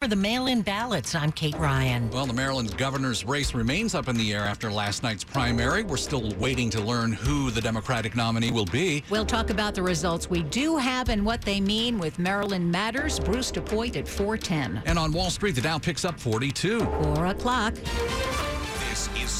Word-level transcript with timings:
For 0.00 0.08
the 0.08 0.16
mail 0.16 0.46
in 0.46 0.62
ballots, 0.62 1.14
I'm 1.14 1.30
Kate 1.30 1.58
Ryan. 1.58 2.08
Well, 2.08 2.24
the 2.24 2.32
Maryland 2.32 2.74
governor's 2.78 3.22
race 3.22 3.52
remains 3.52 3.94
up 3.94 4.08
in 4.08 4.16
the 4.16 4.32
air 4.32 4.44
after 4.44 4.72
last 4.72 5.02
night's 5.02 5.24
primary. 5.24 5.82
We're 5.82 5.98
still 5.98 6.32
waiting 6.38 6.70
to 6.70 6.80
learn 6.80 7.12
who 7.12 7.50
the 7.50 7.60
Democratic 7.60 8.16
nominee 8.16 8.50
will 8.50 8.64
be. 8.64 9.04
We'll 9.10 9.26
talk 9.26 9.50
about 9.50 9.74
the 9.74 9.82
results 9.82 10.30
we 10.30 10.42
do 10.44 10.78
have 10.78 11.10
and 11.10 11.22
what 11.22 11.42
they 11.42 11.60
mean 11.60 11.98
with 11.98 12.18
Maryland 12.18 12.72
Matters. 12.72 13.20
Bruce 13.20 13.52
DePuyt 13.52 13.98
at 13.98 14.08
410. 14.08 14.82
And 14.86 14.98
on 14.98 15.12
Wall 15.12 15.28
Street, 15.28 15.54
the 15.54 15.60
Dow 15.60 15.76
picks 15.76 16.06
up 16.06 16.18
42. 16.18 16.80
4 16.80 17.26
o'clock. 17.26 17.74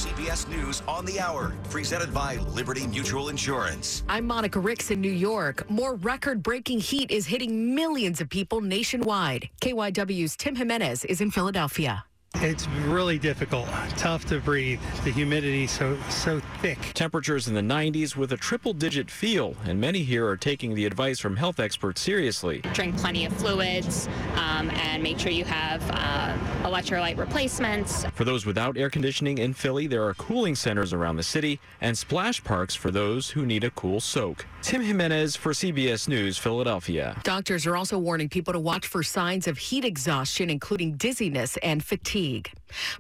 CBS 0.01 0.49
News 0.49 0.83
on 0.89 1.05
the 1.05 1.21
Hour, 1.21 1.53
presented 1.69 2.15
by 2.15 2.37
Liberty 2.55 2.87
Mutual 2.87 3.29
Insurance. 3.29 4.03
I'm 4.09 4.27
Monica 4.27 4.59
Ricks 4.59 4.91
in 4.91 4.99
New 5.03 5.13
York. 5.13 5.69
More 5.69 5.95
record 5.97 6.43
breaking 6.43 6.81
heat 6.81 7.11
is 7.11 7.27
hitting 7.27 7.75
millions 7.75 8.19
of 8.19 8.31
people 8.31 8.63
nationwide. 8.63 9.51
KYW's 9.61 10.37
Tim 10.37 10.57
Jimenez 10.57 11.05
is 11.05 11.21
in 11.21 11.31
Philadelphia. 11.31 12.07
It's 12.43 12.67
really 12.87 13.19
difficult, 13.19 13.67
tough 13.99 14.25
to 14.27 14.41
breathe. 14.41 14.81
The 15.05 15.11
humidity 15.11 15.67
so 15.67 15.99
so 16.09 16.41
thick. 16.63 16.79
Temperatures 16.95 17.49
in 17.49 17.55
the 17.55 17.61
90s 17.61 18.17
with 18.17 18.33
a 18.33 18.37
triple-digit 18.37 19.11
feel, 19.11 19.55
and 19.65 19.79
many 19.79 20.03
here 20.03 20.27
are 20.27 20.39
taking 20.39 20.75
the 20.75 20.87
advice 20.87 21.19
from 21.19 21.37
health 21.37 21.61
experts 21.61 22.01
seriously. 22.01 22.63
Drink 22.73 22.97
plenty 22.97 23.27
of 23.27 23.33
fluids 23.35 24.09
um, 24.37 24.71
and 24.71 25.03
make 25.03 25.19
sure 25.19 25.33
you 25.33 25.45
have 25.45 25.83
uh, 25.91 26.35
electrolyte 26.67 27.19
replacements. 27.19 28.07
For 28.15 28.25
those 28.25 28.47
without 28.47 28.79
air 28.79 28.89
conditioning 28.89 29.37
in 29.37 29.53
Philly, 29.53 29.87
there 29.87 30.05
are 30.07 30.15
cooling 30.15 30.55
centers 30.55 30.95
around 30.95 31.17
the 31.17 31.23
city 31.23 31.61
and 31.83 31.99
splash 31.99 32.43
parks 32.43 32.75
for 32.75 32.91
those 32.91 33.31
who 33.31 33.45
need 33.45 33.65
a 33.65 33.71
cool 33.71 34.01
soak. 34.01 34.47
Tim 34.63 34.81
Jimenez 34.83 35.37
for 35.37 35.53
CBS 35.53 36.09
News, 36.09 36.39
Philadelphia. 36.39 37.21
Doctors 37.23 37.67
are 37.67 37.77
also 37.77 37.99
warning 37.99 38.29
people 38.29 38.53
to 38.53 38.61
watch 38.61 38.87
for 38.87 39.03
signs 39.03 39.47
of 39.47 39.59
heat 39.59 39.85
exhaustion, 39.85 40.49
including 40.49 40.93
dizziness 40.97 41.59
and 41.59 41.85
fatigue. 41.85 42.20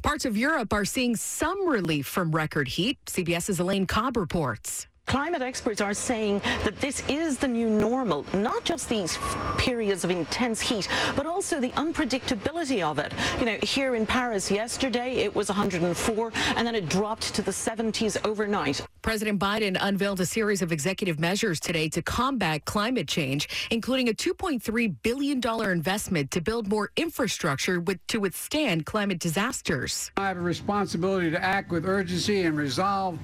Parts 0.02 0.24
of 0.24 0.36
Europe 0.36 0.72
are 0.72 0.84
seeing 0.84 1.16
some 1.16 1.68
relief 1.68 2.06
from 2.06 2.32
record 2.32 2.68
heat. 2.68 2.98
CBS's 3.06 3.60
Elaine 3.60 3.86
Cobbe 3.86 4.16
reports. 4.16 4.86
Climate 5.10 5.42
experts 5.42 5.80
are 5.80 5.92
saying 5.92 6.38
that 6.62 6.80
this 6.80 7.02
is 7.08 7.36
the 7.36 7.48
new 7.48 7.68
normal, 7.68 8.24
not 8.32 8.62
just 8.62 8.88
these 8.88 9.18
periods 9.58 10.04
of 10.04 10.10
intense 10.12 10.60
heat, 10.60 10.86
but 11.16 11.26
also 11.26 11.58
the 11.58 11.70
unpredictability 11.70 12.80
of 12.80 13.00
it. 13.00 13.12
You 13.40 13.46
know, 13.46 13.58
here 13.60 13.96
in 13.96 14.06
Paris 14.06 14.52
yesterday, 14.52 15.16
it 15.16 15.34
was 15.34 15.48
104, 15.48 16.32
and 16.54 16.64
then 16.64 16.76
it 16.76 16.88
dropped 16.88 17.34
to 17.34 17.42
the 17.42 17.50
70s 17.50 18.24
overnight. 18.24 18.86
President 19.02 19.40
Biden 19.40 19.76
unveiled 19.80 20.20
a 20.20 20.26
series 20.26 20.62
of 20.62 20.70
executive 20.70 21.18
measures 21.18 21.58
today 21.58 21.88
to 21.88 22.02
combat 22.02 22.64
climate 22.64 23.08
change, 23.08 23.68
including 23.72 24.08
a 24.10 24.12
$2.3 24.12 24.94
billion 25.02 25.40
investment 25.72 26.30
to 26.30 26.40
build 26.40 26.68
more 26.68 26.92
infrastructure 26.94 27.80
with, 27.80 27.98
to 28.06 28.20
withstand 28.20 28.86
climate 28.86 29.18
disasters. 29.18 30.12
I 30.18 30.28
have 30.28 30.36
a 30.36 30.40
responsibility 30.40 31.32
to 31.32 31.42
act 31.42 31.72
with 31.72 31.84
urgency 31.84 32.42
and 32.42 32.56
resolve 32.56 33.18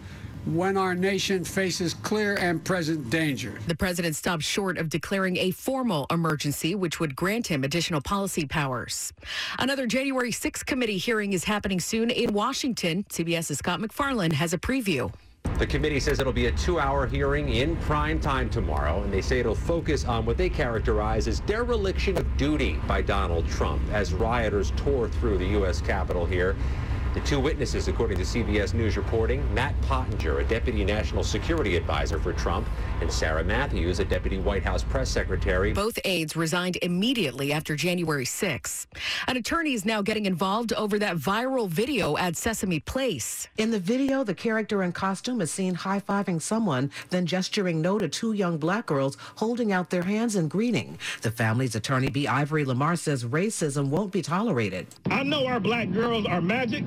when 0.46 0.76
our 0.76 0.94
nation 0.94 1.44
faces 1.44 1.92
clear 1.94 2.36
and 2.36 2.64
present 2.64 3.10
danger. 3.10 3.58
The 3.66 3.74
president 3.74 4.14
stopped 4.14 4.44
short 4.44 4.78
of 4.78 4.88
declaring 4.88 5.36
a 5.38 5.50
formal 5.50 6.06
emergency, 6.10 6.74
which 6.74 7.00
would 7.00 7.16
grant 7.16 7.48
him 7.48 7.64
additional 7.64 8.00
policy 8.00 8.46
powers. 8.46 9.12
Another 9.58 9.86
January 9.86 10.30
6th 10.30 10.64
committee 10.64 10.98
hearing 10.98 11.32
is 11.32 11.44
happening 11.44 11.80
soon 11.80 12.10
in 12.10 12.32
Washington. 12.32 13.04
CBS's 13.10 13.58
Scott 13.58 13.80
MacFarlane 13.80 14.30
has 14.30 14.52
a 14.52 14.58
preview. 14.58 15.12
The 15.58 15.66
committee 15.66 16.00
says 16.00 16.20
it'll 16.20 16.34
be 16.34 16.46
a 16.46 16.52
two 16.52 16.78
hour 16.78 17.06
hearing 17.06 17.48
in 17.48 17.76
prime 17.76 18.20
time 18.20 18.50
tomorrow, 18.50 19.02
and 19.02 19.12
they 19.12 19.22
say 19.22 19.40
it'll 19.40 19.54
focus 19.54 20.04
on 20.04 20.26
what 20.26 20.36
they 20.36 20.50
characterize 20.50 21.26
as 21.26 21.40
dereliction 21.40 22.18
of 22.18 22.36
duty 22.36 22.78
by 22.86 23.00
Donald 23.00 23.48
Trump 23.48 23.80
as 23.90 24.12
rioters 24.12 24.72
tore 24.76 25.08
through 25.08 25.38
the 25.38 25.46
U.S. 25.46 25.80
Capitol 25.80 26.26
here. 26.26 26.56
The 27.16 27.22
two 27.22 27.40
witnesses, 27.40 27.88
according 27.88 28.18
to 28.18 28.24
CBS 28.24 28.74
News 28.74 28.98
reporting, 28.98 29.42
Matt 29.54 29.74
Pottinger, 29.80 30.40
a 30.40 30.44
deputy 30.44 30.84
national 30.84 31.24
security 31.24 31.74
advisor 31.74 32.18
for 32.18 32.34
Trump, 32.34 32.68
and 33.00 33.10
Sarah 33.10 33.42
Matthews, 33.42 34.00
a 34.00 34.04
deputy 34.04 34.36
White 34.36 34.62
House 34.62 34.84
press 34.84 35.08
secretary. 35.08 35.72
Both 35.72 35.98
aides 36.04 36.36
resigned 36.36 36.76
immediately 36.82 37.54
after 37.54 37.74
January 37.74 38.26
6. 38.26 38.86
An 39.28 39.38
attorney 39.38 39.72
is 39.72 39.86
now 39.86 40.02
getting 40.02 40.26
involved 40.26 40.74
over 40.74 40.98
that 40.98 41.16
viral 41.16 41.70
video 41.70 42.18
at 42.18 42.36
Sesame 42.36 42.80
Place. 42.80 43.48
In 43.56 43.70
the 43.70 43.80
video, 43.80 44.22
the 44.22 44.34
character 44.34 44.82
in 44.82 44.92
costume 44.92 45.40
is 45.40 45.50
seen 45.50 45.74
high 45.74 46.00
fiving 46.00 46.40
someone, 46.40 46.90
then 47.08 47.24
gesturing 47.24 47.80
no 47.80 47.98
to 47.98 48.10
two 48.10 48.34
young 48.34 48.58
black 48.58 48.84
girls 48.84 49.16
holding 49.36 49.72
out 49.72 49.88
their 49.88 50.02
hands 50.02 50.36
in 50.36 50.48
greeting. 50.48 50.98
The 51.22 51.30
family's 51.30 51.76
attorney, 51.76 52.08
B'Ivory 52.08 52.66
LaMarr, 52.66 52.98
says 52.98 53.24
racism 53.24 53.88
won't 53.88 54.12
be 54.12 54.20
tolerated. 54.20 54.86
I 55.10 55.22
know 55.22 55.46
our 55.46 55.60
black 55.60 55.90
girls 55.92 56.26
are 56.26 56.42
magic 56.42 56.84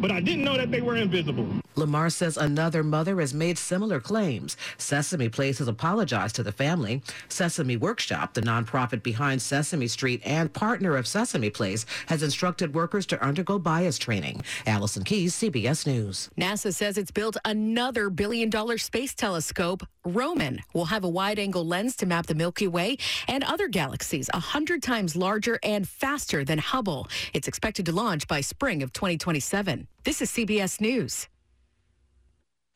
but 0.00 0.10
I 0.10 0.20
didn't 0.20 0.44
know 0.44 0.56
that 0.56 0.70
they 0.70 0.80
were 0.80 0.96
invisible. 0.96 1.46
LaMarr 1.76 2.10
says 2.12 2.36
another 2.36 2.82
mother 2.82 3.20
has 3.20 3.32
made 3.32 3.56
similar 3.56 4.00
claims. 4.00 4.56
Sesame 4.78 5.28
Place 5.28 5.58
has 5.58 5.68
apologized 5.68 6.34
to 6.36 6.42
the 6.42 6.52
family. 6.52 7.02
Sesame 7.28 7.76
Workshop, 7.76 8.34
the 8.34 8.40
nonprofit 8.40 9.02
behind 9.02 9.40
Sesame 9.40 9.86
Street 9.86 10.20
and 10.24 10.52
partner 10.52 10.96
of 10.96 11.06
Sesame 11.06 11.50
Place, 11.50 11.86
has 12.06 12.22
instructed 12.22 12.74
workers 12.74 13.06
to 13.06 13.22
undergo 13.22 13.58
bias 13.58 13.98
training. 13.98 14.42
Allison 14.66 15.04
Keyes, 15.04 15.34
CBS 15.34 15.86
News. 15.86 16.30
NASA 16.38 16.74
says 16.74 16.98
it's 16.98 17.10
built 17.10 17.36
another 17.44 18.10
billion 18.10 18.50
dollar 18.50 18.78
space 18.78 19.14
telescope. 19.14 19.86
Roman 20.04 20.60
will 20.74 20.86
have 20.86 21.04
a 21.04 21.08
wide 21.08 21.38
angle 21.38 21.66
lens 21.66 21.94
to 21.96 22.06
map 22.06 22.26
the 22.26 22.34
Milky 22.34 22.66
Way 22.66 22.96
and 23.26 23.44
other 23.44 23.68
galaxies, 23.68 24.30
100 24.32 24.82
times 24.82 25.14
larger 25.16 25.58
and 25.62 25.86
faster 25.88 26.44
than 26.44 26.58
Hubble. 26.58 27.08
It's 27.34 27.48
expected 27.48 27.86
to 27.86 27.92
launch 27.92 28.26
by 28.26 28.40
spring 28.40 28.82
of 28.82 28.92
2027. 28.92 29.87
This 30.04 30.22
is 30.22 30.30
CBS 30.30 30.80
News. 30.80 31.26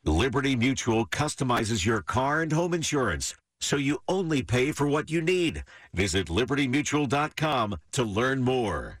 Liberty 0.05 0.55
Mutual 0.57 1.05
customizes 1.05 1.85
your 1.85 2.01
car 2.01 2.41
and 2.41 2.51
home 2.51 2.73
insurance 2.73 3.33
so 3.61 3.77
you 3.77 3.99
only 4.09 4.43
pay 4.43 4.73
for 4.73 4.87
what 4.89 5.09
you 5.09 5.21
need. 5.21 5.63
Visit 5.93 6.27
libertymutual.com 6.27 7.77
to 7.93 8.03
learn 8.03 8.43
more. 8.43 8.99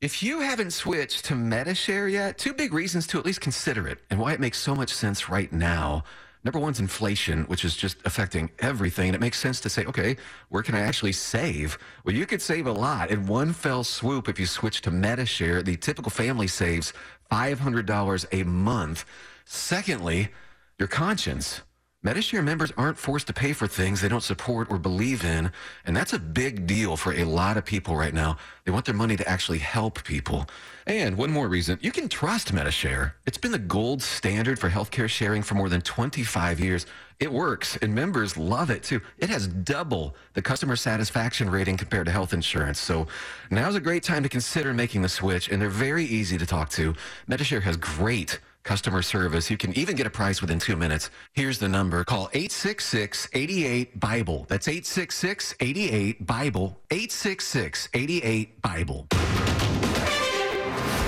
If 0.00 0.22
you 0.22 0.40
haven't 0.40 0.72
switched 0.72 1.24
to 1.26 1.34
Medi-Share 1.34 2.08
yet, 2.08 2.38
two 2.38 2.54
big 2.54 2.72
reasons 2.72 3.08
to 3.08 3.18
at 3.18 3.26
least 3.26 3.40
consider 3.40 3.88
it 3.88 3.98
and 4.10 4.20
why 4.20 4.32
it 4.32 4.40
makes 4.40 4.58
so 4.58 4.74
much 4.74 4.92
sense 4.92 5.28
right 5.28 5.52
now. 5.52 6.04
Number 6.44 6.58
one's 6.58 6.80
inflation, 6.80 7.44
which 7.44 7.64
is 7.64 7.76
just 7.76 7.98
affecting 8.04 8.50
everything. 8.58 9.08
And 9.08 9.14
it 9.14 9.20
makes 9.20 9.38
sense 9.38 9.60
to 9.60 9.68
say, 9.68 9.84
okay, 9.84 10.16
where 10.48 10.62
can 10.62 10.74
I 10.74 10.80
actually 10.80 11.12
save? 11.12 11.78
Well, 12.04 12.14
you 12.14 12.26
could 12.26 12.42
save 12.42 12.66
a 12.66 12.72
lot 12.72 13.10
in 13.10 13.26
one 13.26 13.52
fell 13.52 13.84
swoop 13.84 14.28
if 14.28 14.40
you 14.40 14.46
switch 14.46 14.80
to 14.82 14.90
Medi-Share. 14.90 15.62
The 15.62 15.76
typical 15.76 16.10
family 16.10 16.48
saves 16.48 16.92
$500 17.30 18.26
a 18.32 18.42
month. 18.42 19.04
Secondly, 19.44 20.30
your 20.78 20.88
conscience. 20.88 21.62
Medi-Share 22.04 22.42
members 22.42 22.72
aren't 22.76 22.98
forced 22.98 23.28
to 23.28 23.32
pay 23.32 23.52
for 23.52 23.68
things 23.68 24.00
they 24.00 24.08
don't 24.08 24.24
support 24.24 24.68
or 24.72 24.76
believe 24.76 25.24
in, 25.24 25.52
and 25.86 25.96
that's 25.96 26.12
a 26.12 26.18
big 26.18 26.66
deal 26.66 26.96
for 26.96 27.12
a 27.12 27.22
lot 27.22 27.56
of 27.56 27.64
people 27.64 27.94
right 27.94 28.12
now. 28.12 28.36
They 28.64 28.72
want 28.72 28.86
their 28.86 28.94
money 28.94 29.16
to 29.16 29.28
actually 29.28 29.58
help 29.58 30.02
people. 30.02 30.48
And 30.84 31.16
one 31.16 31.30
more 31.30 31.46
reason, 31.46 31.78
you 31.80 31.92
can 31.92 32.08
trust 32.08 32.52
Medi-Share. 32.52 33.14
It's 33.24 33.38
been 33.38 33.52
the 33.52 33.58
gold 33.60 34.02
standard 34.02 34.58
for 34.58 34.68
healthcare 34.68 35.08
sharing 35.08 35.42
for 35.42 35.54
more 35.54 35.68
than 35.68 35.80
25 35.80 36.58
years. 36.58 36.86
It 37.20 37.32
works, 37.32 37.76
and 37.76 37.94
members 37.94 38.36
love 38.36 38.70
it 38.70 38.82
too. 38.82 39.00
It 39.18 39.30
has 39.30 39.46
double 39.46 40.16
the 40.34 40.42
customer 40.42 40.74
satisfaction 40.74 41.48
rating 41.48 41.76
compared 41.76 42.06
to 42.06 42.12
health 42.12 42.32
insurance. 42.32 42.80
So 42.80 43.06
now's 43.48 43.76
a 43.76 43.80
great 43.80 44.02
time 44.02 44.24
to 44.24 44.28
consider 44.28 44.74
making 44.74 45.02
the 45.02 45.08
switch, 45.08 45.50
and 45.50 45.62
they're 45.62 45.68
very 45.68 46.04
easy 46.04 46.36
to 46.36 46.46
talk 46.46 46.68
to. 46.70 46.96
Medi-Share 47.28 47.60
has 47.60 47.76
great 47.76 48.40
customer 48.64 49.02
service. 49.02 49.50
You 49.50 49.56
can 49.56 49.76
even 49.76 49.96
get 49.96 50.06
a 50.06 50.10
price 50.10 50.40
within 50.40 50.58
two 50.58 50.76
minutes. 50.76 51.10
Here's 51.32 51.58
the 51.58 51.68
number. 51.68 52.04
Call 52.04 52.28
866-88-BIBLE. 52.28 54.46
That's 54.48 54.66
866-88-BIBLE. 54.66 56.76
866-88-BIBLE. 56.90 59.06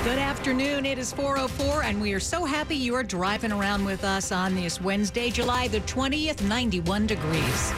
Good 0.05 0.19
afternoon. 0.19 0.85
It 0.85 0.99
is 0.99 1.13
404, 1.15 1.85
and 1.85 1.99
we 2.01 2.13
are 2.13 2.21
so 2.21 2.45
happy 2.45 2.77
you 2.77 2.95
are 2.95 3.03
driving 3.03 3.53
around 3.53 3.85
with 3.85 4.05
us 4.05 4.33
on 4.33 4.55
this 4.55 4.81
Wednesday, 4.81 5.31
July 5.31 5.69
the 5.69 5.81
20th, 5.81 6.47
91 6.47 7.07
degrees. 7.07 7.73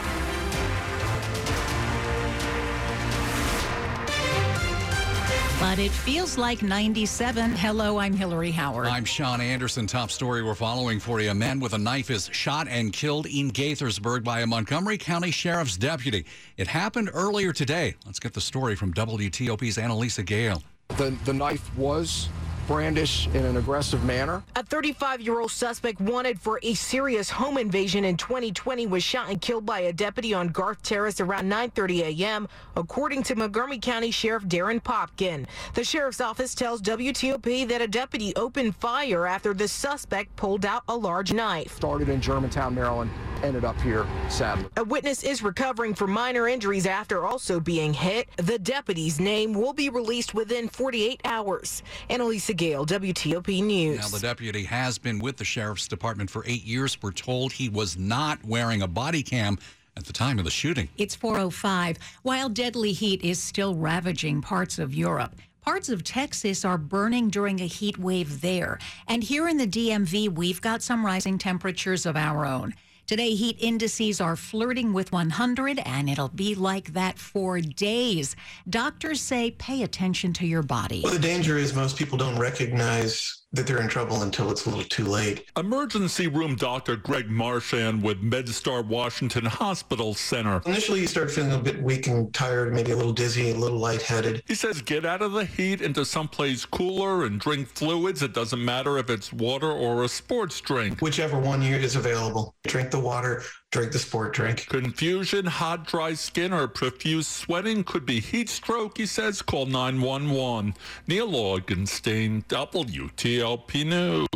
But 5.59 5.79
it 5.79 5.89
feels 5.89 6.37
like 6.37 6.61
97. 6.61 7.49
Hello, 7.55 7.97
I'm 7.97 8.13
Hillary 8.13 8.51
Howard. 8.51 8.85
I'm 8.85 9.05
Sean 9.05 9.41
Anderson. 9.41 9.87
Top 9.87 10.11
story 10.11 10.43
we're 10.43 10.53
following 10.53 10.99
for 10.99 11.19
you. 11.19 11.31
A 11.31 11.33
man 11.33 11.59
with 11.59 11.73
a 11.73 11.79
knife 11.79 12.11
is 12.11 12.29
shot 12.31 12.67
and 12.67 12.93
killed 12.93 13.25
in 13.25 13.49
Gaithersburg 13.49 14.23
by 14.23 14.41
a 14.41 14.47
Montgomery 14.47 14.99
County 14.99 15.31
Sheriff's 15.31 15.75
deputy. 15.75 16.27
It 16.57 16.67
happened 16.67 17.09
earlier 17.11 17.53
today. 17.53 17.95
Let's 18.05 18.19
get 18.19 18.33
the 18.33 18.41
story 18.41 18.75
from 18.75 18.93
WTOP's 18.93 19.79
Anna-Lysa 19.79 20.23
Gayle. 20.27 20.61
The, 20.89 21.17
the 21.25 21.33
knife 21.33 21.75
was 21.75 22.29
brandish 22.67 23.25
in 23.27 23.43
an 23.43 23.57
aggressive 23.57 24.03
manner. 24.03 24.43
A 24.67 24.69
35 24.69 25.21
year 25.21 25.39
old 25.39 25.51
suspect 25.51 26.01
wanted 26.01 26.41
for 26.41 26.59
a 26.61 26.73
serious 26.73 27.29
home 27.29 27.57
invasion 27.57 28.03
in 28.03 28.17
2020 28.17 28.85
was 28.87 29.01
shot 29.01 29.29
and 29.29 29.39
killed 29.39 29.65
by 29.65 29.79
a 29.79 29.93
deputy 29.93 30.33
on 30.33 30.49
Garth 30.49 30.83
Terrace 30.83 31.21
around 31.21 31.49
9:30 31.49 32.19
a.m. 32.19 32.49
according 32.75 33.23
to 33.23 33.35
Montgomery 33.35 33.79
County 33.79 34.11
Sheriff 34.11 34.43
Darren 34.43 34.81
Popkin. 34.83 35.45
The 35.73 35.85
sheriff's 35.85 36.19
office 36.19 36.53
tells 36.53 36.81
WTOP 36.81 37.69
that 37.69 37.81
a 37.81 37.87
deputy 37.87 38.35
opened 38.35 38.75
fire 38.75 39.25
after 39.25 39.53
the 39.53 39.69
suspect 39.69 40.35
pulled 40.35 40.65
out 40.65 40.83
a 40.89 40.97
large 40.97 41.31
knife. 41.31 41.73
Started 41.77 42.09
in 42.09 42.19
Germantown, 42.19 42.75
Maryland, 42.75 43.09
ended 43.43 43.65
up 43.65 43.79
here, 43.81 44.05
sadly. 44.29 44.65
A 44.77 44.83
witness 44.83 45.23
is 45.23 45.41
recovering 45.41 45.93
from 45.93 46.11
minor 46.11 46.47
injuries 46.47 46.85
after 46.85 47.25
also 47.25 47.59
being 47.59 47.93
hit. 47.93 48.27
The 48.37 48.59
deputy's 48.59 49.19
name 49.19 49.53
will 49.53 49.73
be 49.73 49.89
released 49.89 50.33
within 50.33 50.69
48 50.69 51.21
hours. 51.25 51.83
Anna-Lysa 52.09 52.55
Gayle, 52.55 52.85
WTOP 52.85 53.63
News. 53.63 53.99
Now, 53.99 54.07
the 54.07 54.19
deputy 54.19 54.63
has 54.63 54.97
been 54.97 55.19
with 55.19 55.37
the 55.37 55.45
sheriff's 55.45 55.87
department 55.87 56.29
for 56.29 56.43
eight 56.45 56.63
years. 56.63 56.97
We're 57.01 57.11
told 57.11 57.53
he 57.53 57.69
was 57.69 57.97
not 57.97 58.43
wearing 58.43 58.81
a 58.81 58.87
body 58.87 59.23
cam 59.23 59.57
at 59.95 60.05
the 60.05 60.13
time 60.13 60.37
of 60.37 60.45
the 60.45 60.51
shooting. 60.51 60.89
It's 60.97 61.15
405. 61.15 61.97
While 62.21 62.49
deadly 62.49 62.93
heat 62.93 63.23
is 63.23 63.41
still 63.41 63.75
ravaging 63.75 64.41
parts 64.41 64.77
of 64.79 64.93
Europe, 64.93 65.35
Parts 65.67 65.89
of 65.89 66.01
Texas 66.01 66.63
are 66.63 66.77
burning 66.77 67.29
during 67.29 67.59
a 67.59 67.65
heat 67.65 67.97
wave 67.97 68.39
there. 68.39 68.79
And 69.05 69.21
here 69.21 69.49
in 69.49 69.57
the 69.57 69.67
DMV, 69.67 70.29
we've 70.29 70.61
got 70.61 70.81
some 70.81 71.05
rising 71.05 71.37
temperatures 71.37 72.05
of 72.05 72.15
our 72.15 72.45
own. 72.45 72.73
Today, 73.07 73.35
heat 73.35 73.55
indices 73.61 74.19
are 74.19 74.35
flirting 74.35 74.91
with 74.91 75.13
100, 75.13 75.79
and 75.85 76.09
it'll 76.09 76.27
be 76.27 76.55
like 76.55 76.91
that 76.91 77.17
for 77.17 77.61
days. 77.61 78.35
Doctors 78.69 79.21
say 79.21 79.51
pay 79.51 79.83
attention 79.83 80.33
to 80.33 80.45
your 80.45 80.61
body. 80.61 80.99
Well, 81.05 81.13
the 81.13 81.19
danger 81.19 81.57
is 81.57 81.73
most 81.73 81.95
people 81.95 82.17
don't 82.17 82.37
recognize 82.37 83.43
that 83.53 83.65
they're 83.65 83.81
in 83.81 83.87
trouble 83.87 84.23
until 84.23 84.51
it's 84.51 84.65
a 84.65 84.69
little 84.69 84.83
too 84.83 85.05
late. 85.05 85.45
Emergency 85.55 86.27
room 86.27 86.55
doctor 86.55 86.97
Greg 86.97 87.29
Marchand 87.29 88.03
with 88.03 88.21
MedStar 88.21 88.85
Washington 88.85 89.45
Hospital 89.45 90.13
Center. 90.13 90.61
Initially, 90.65 91.01
you 91.01 91.07
start 91.07 91.31
feeling 91.31 91.53
a 91.53 91.57
bit 91.57 91.81
weak 91.81 92.07
and 92.07 92.33
tired, 92.33 92.73
maybe 92.73 92.91
a 92.91 92.95
little 92.95 93.13
dizzy, 93.13 93.51
a 93.51 93.55
little 93.55 93.79
lightheaded. 93.79 94.43
He 94.47 94.55
says 94.55 94.81
get 94.81 95.05
out 95.05 95.21
of 95.21 95.31
the 95.31 95.45
heat 95.45 95.81
into 95.81 96.03
someplace 96.03 96.65
cooler 96.65 97.25
and 97.25 97.39
drink 97.39 97.69
fluids. 97.69 98.21
It 98.21 98.33
doesn't 98.33 98.63
matter 98.63 98.97
if 98.97 99.09
it's 99.09 99.31
water 99.31 99.71
or 99.71 100.03
a 100.03 100.09
sports 100.09 100.59
drink. 100.59 101.01
Whichever 101.01 101.39
one 101.39 101.61
you 101.61 101.75
is 101.75 101.95
available. 101.95 102.53
Drink 102.67 102.91
the 102.91 102.99
water, 102.99 103.43
drink 103.77 103.91
the 103.91 103.99
sport 103.99 104.33
drink. 104.33 104.65
Confusion, 104.69 105.45
hot, 105.45 105.85
dry 105.85 106.11
skin, 106.15 106.51
or 106.51 106.67
profuse 106.67 107.27
sweating 107.27 107.83
could 107.83 108.07
be 108.07 108.19
heat 108.19 108.49
stroke, 108.49 108.97
he 108.97 109.05
says. 109.05 109.43
Call 109.43 109.67
911. 109.67 110.73
Neil 111.05 111.29
Augenstein, 111.29 112.43
WTOP 112.47 113.85
News. 113.85 114.27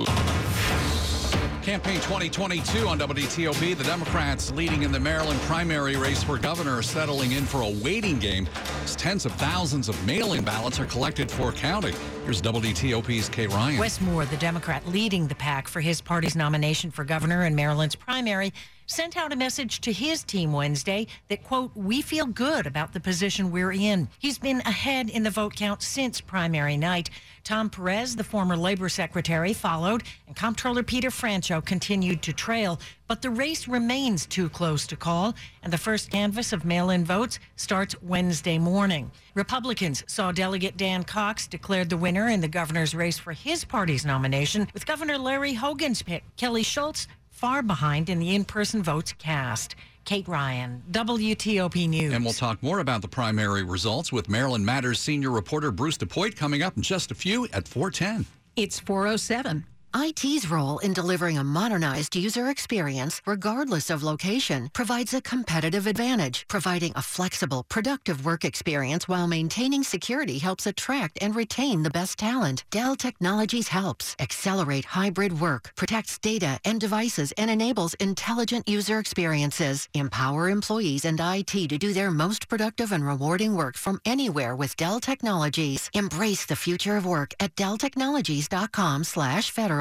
Campaign 1.64 1.96
2022 1.96 2.88
on 2.88 3.00
WTOP. 3.00 3.78
The 3.78 3.84
Democrats 3.84 4.52
leading 4.52 4.84
in 4.84 4.92
the 4.92 5.00
Maryland 5.00 5.40
primary 5.42 5.96
race 5.96 6.24
for 6.24 6.38
governor 6.38 6.78
are 6.78 6.84
settling 6.84 7.32
in 7.34 7.46
for 7.46 7.62
a 7.62 7.70
waiting 7.84 8.20
game 8.20 8.48
as 8.84 8.96
tens 8.96 9.26
of 9.26 9.32
thousands 9.34 9.88
of 9.88 10.06
mail-in 10.06 10.44
ballots 10.44 10.80
are 10.80 10.86
collected 10.86 11.30
for 11.30 11.52
counting. 11.52 11.96
Here's 12.26 12.42
WTOP's 12.42 13.30
Kate 13.30 13.50
Ryan. 13.50 13.80
Wes 13.80 14.02
Moore, 14.02 14.26
the 14.26 14.38
Democrat 14.38 14.88
leading 14.88 15.28
the 15.28 15.36
pack 15.36 15.68
for 15.68 15.82
his 15.82 16.02
party's 16.02 16.36
nomination 16.36 16.90
for 16.90 17.04
governor 17.04 17.46
in 17.46 17.56
Maryland's 17.56 17.96
primary, 17.96 18.54
sent 18.92 19.16
out 19.16 19.32
a 19.32 19.38
message 19.38 19.80
to 19.80 19.94
his 19.94 20.22
team 20.24 20.52
Wednesday 20.52 21.08
that, 21.30 21.44
quote, 21.44 21.72
we 21.76 22.02
feel 22.02 22.26
good 22.26 22.68
about 22.68 22.92
the 22.92 23.00
position 23.00 23.50
we're 23.50 23.72
in. 23.72 24.10
He's 24.20 24.38
been 24.38 24.60
ahead 24.62 25.10
in 25.10 25.24
the 25.24 25.30
vote 25.30 25.56
count 25.56 25.82
since 25.82 26.20
primary 26.20 26.76
night. 26.76 27.10
Tom 27.44 27.70
Perez, 27.70 28.16
the 28.16 28.24
former 28.24 28.58
labor 28.58 28.90
secretary, 28.90 29.54
followed, 29.54 30.04
and 30.28 30.36
Comptroller 30.36 30.84
Peter 30.84 31.10
Franchot 31.10 31.66
continued 31.66 32.22
to 32.22 32.34
trail. 32.34 32.80
But 33.08 33.22
the 33.22 33.30
race 33.30 33.68
remains 33.68 34.26
too 34.26 34.50
close 34.50 34.86
to 34.88 34.96
call, 34.96 35.36
and 35.64 35.72
the 35.72 35.78
first 35.78 36.12
canvass 36.12 36.54
of 36.54 36.66
mail 36.66 36.90
in 36.90 37.04
votes 37.04 37.40
starts 37.56 37.96
Wednesday 38.02 38.60
morning. 38.60 39.10
Republicans 39.34 40.04
saw 40.06 40.32
Delegate 40.32 40.78
Dan 40.78 41.04
Cox 41.04 41.48
declared 41.48 41.90
the 41.90 41.98
winner 41.98 42.28
in 42.28 42.42
the 42.42 42.48
governor's 42.48 42.94
race 42.94 43.18
for 43.18 43.32
his 43.32 43.64
party's 43.64 44.06
nomination, 44.06 44.68
with 44.74 44.86
Governor 44.86 45.18
Larry 45.18 45.54
Hogan's 45.54 46.02
pick, 46.02 46.24
Kelly 46.36 46.64
Schulz, 46.64 47.08
far 47.42 47.64
behind 47.64 48.08
in 48.08 48.20
the 48.20 48.36
in 48.36 48.46
person 48.46 48.84
votes 48.84 49.16
cast. 49.18 49.76
Kate 50.06 50.28
Ryan, 50.28 50.84
WTOP 50.92 51.90
News. 51.90 52.14
And 52.14 52.24
we'll 52.24 52.34
talk 52.34 52.62
more 52.62 52.80
about 52.80 53.02
the 53.02 53.08
primary 53.08 53.64
results 53.64 54.12
with 54.12 54.30
Maryland 54.30 54.64
Matters 54.64 55.00
senior 55.00 55.32
reporter 55.32 55.72
Bruce 55.72 55.98
DePuyt 55.98 56.36
coming 56.36 56.62
up 56.62 56.78
in 56.78 56.84
just 56.84 57.10
a 57.10 57.16
few 57.16 57.46
at 57.46 57.68
410. 57.68 58.28
It's 58.56 58.80
407. 58.80 59.66
IT's 59.94 60.50
role 60.50 60.80
in 60.80 60.94
delivering 60.94 61.38
a 61.38 61.44
modernized 61.44 62.16
user 62.16 62.48
experience, 62.48 63.22
regardless 63.26 63.90
of 63.90 64.04
location, 64.04 64.70
provides 64.74 65.14
a 65.14 65.22
competitive 65.22 65.86
advantage. 65.88 66.46
Providing 66.48 66.94
a 66.96 67.02
flexible, 67.02 67.66
productive 67.68 68.24
work 68.24 68.46
experience 68.46 69.10
while 69.10 69.28
maintaining 69.28 69.84
security 69.84 70.38
helps 70.38 70.66
attract 70.66 71.22
and 71.22 71.36
retain 71.36 71.84
the 71.84 71.90
best 71.90 72.18
talent. 72.18 72.64
Dell 72.72 72.96
Technologies 72.96 73.68
helps 73.68 74.16
accelerate 74.20 74.86
hybrid 74.86 75.42
work, 75.42 75.74
protects 75.76 76.18
data 76.20 76.58
and 76.64 76.80
devices, 76.80 77.34
and 77.38 77.52
enables 77.52 77.94
intelligent 77.96 78.70
user 78.70 79.00
experiences. 79.00 79.90
Empower 79.94 80.50
employees 80.50 81.04
and 81.04 81.20
IT 81.20 81.68
to 81.68 81.78
do 81.78 81.92
their 81.92 82.12
most 82.12 82.48
productive 82.48 82.94
and 82.94 83.06
rewarding 83.06 83.56
work 83.56 83.76
from 83.76 84.00
anywhere 84.06 84.56
with 84.56 84.78
Dell 84.78 85.02
Technologies. 85.02 85.90
Embrace 85.94 86.46
the 86.46 86.56
future 86.56 86.96
of 86.96 87.06
work 87.06 87.34
at 87.40 87.56
delltechnologies.com/federal. 87.56 89.81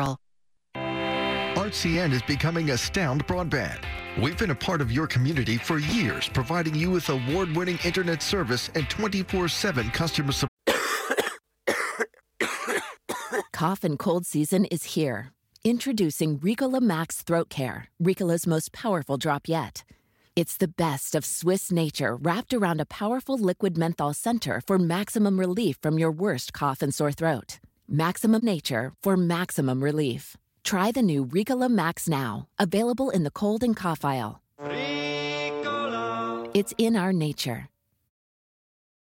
RCN 1.70 2.10
is 2.10 2.22
becoming 2.22 2.70
Astound 2.70 3.24
Broadband. 3.28 3.84
We've 4.20 4.36
been 4.36 4.50
a 4.50 4.56
part 4.56 4.80
of 4.80 4.90
your 4.90 5.06
community 5.06 5.56
for 5.56 5.78
years, 5.78 6.28
providing 6.28 6.74
you 6.74 6.90
with 6.90 7.08
award-winning 7.08 7.78
internet 7.84 8.24
service 8.24 8.70
and 8.74 8.88
24-7 8.88 9.92
customer 9.92 10.32
support. 10.32 10.50
Cough 13.52 13.84
and 13.84 13.96
cold 14.00 14.26
season 14.26 14.64
is 14.64 14.82
here. 14.96 15.30
Introducing 15.62 16.40
Ricola 16.40 16.80
Max 16.80 17.22
Throat 17.22 17.48
Care, 17.50 17.86
Ricola's 18.02 18.48
most 18.48 18.72
powerful 18.72 19.16
drop 19.16 19.46
yet. 19.46 19.84
It's 20.34 20.56
the 20.56 20.72
best 20.76 21.14
of 21.14 21.24
Swiss 21.24 21.70
nature 21.70 22.16
wrapped 22.16 22.52
around 22.52 22.80
a 22.80 22.84
powerful 22.84 23.38
liquid 23.38 23.78
menthol 23.78 24.12
center 24.12 24.60
for 24.66 24.76
maximum 24.76 25.38
relief 25.38 25.76
from 25.80 26.00
your 26.00 26.10
worst 26.10 26.52
cough 26.52 26.82
and 26.82 26.92
sore 26.92 27.12
throat. 27.12 27.60
Maximum 27.88 28.40
nature 28.42 28.92
for 29.04 29.16
maximum 29.16 29.84
relief. 29.84 30.36
Try 30.64 30.92
the 30.92 31.02
new 31.02 31.26
Ricola 31.26 31.68
Max 31.70 32.08
now, 32.08 32.46
available 32.58 33.10
in 33.10 33.24
the 33.24 33.30
cold 33.30 33.62
and 33.62 33.76
cough 33.76 34.04
aisle. 34.04 34.40
Ricola. 34.60 36.50
It's 36.54 36.72
in 36.78 36.96
our 36.96 37.12
nature. 37.12 37.68